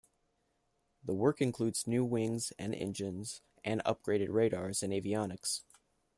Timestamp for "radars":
4.31-4.81